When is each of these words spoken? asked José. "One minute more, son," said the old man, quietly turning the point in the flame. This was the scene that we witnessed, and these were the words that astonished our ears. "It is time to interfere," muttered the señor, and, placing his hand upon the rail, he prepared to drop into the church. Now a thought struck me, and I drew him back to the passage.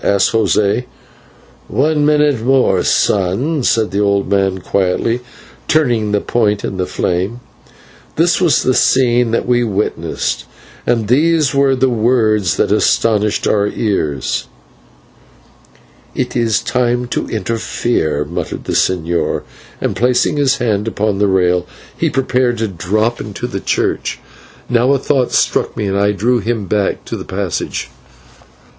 asked 0.03 0.31
José. 0.31 0.83
"One 1.67 2.07
minute 2.07 2.41
more, 2.43 2.81
son," 2.83 3.61
said 3.61 3.91
the 3.91 3.99
old 3.99 4.27
man, 4.27 4.57
quietly 4.59 5.19
turning 5.67 6.11
the 6.11 6.19
point 6.19 6.65
in 6.65 6.77
the 6.77 6.87
flame. 6.87 7.39
This 8.15 8.41
was 8.41 8.63
the 8.63 8.73
scene 8.73 9.29
that 9.29 9.47
we 9.47 9.63
witnessed, 9.63 10.45
and 10.87 11.07
these 11.07 11.53
were 11.53 11.75
the 11.75 11.87
words 11.87 12.57
that 12.57 12.71
astonished 12.71 13.45
our 13.45 13.67
ears. 13.67 14.47
"It 16.15 16.35
is 16.35 16.61
time 16.61 17.05
to 17.09 17.27
interfere," 17.27 18.25
muttered 18.25 18.63
the 18.63 18.73
señor, 18.73 19.43
and, 19.79 19.95
placing 19.95 20.37
his 20.37 20.57
hand 20.57 20.87
upon 20.87 21.19
the 21.19 21.27
rail, 21.27 21.67
he 21.95 22.09
prepared 22.09 22.57
to 22.57 22.67
drop 22.67 23.21
into 23.21 23.45
the 23.45 23.59
church. 23.59 24.17
Now 24.67 24.93
a 24.93 24.97
thought 24.97 25.31
struck 25.31 25.77
me, 25.77 25.85
and 25.85 25.95
I 25.99 26.11
drew 26.11 26.39
him 26.39 26.65
back 26.65 27.05
to 27.05 27.15
the 27.15 27.23
passage. 27.23 27.91